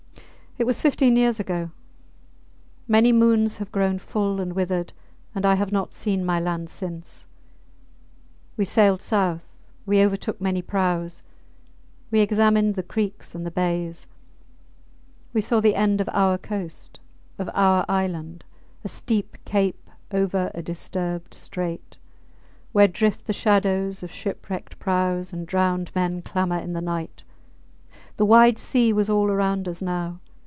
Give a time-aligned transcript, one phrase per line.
[0.57, 1.71] It was fifteen years ago.
[2.87, 4.91] Many moons have grown full and withered
[5.33, 7.25] and I have not seen my land since.
[8.57, 9.47] We sailed south;
[9.87, 11.23] we overtook many praus;
[12.11, 14.05] we examined the creeks and the bays;
[15.33, 16.99] we saw the end of our coast,
[17.39, 18.43] of our island
[18.83, 21.97] a steep cape over a disturbed strait,
[22.73, 27.23] where drift the shadows of shipwrecked praus and drowned men clamour in the night.
[28.17, 30.19] The wide sea was all round us now.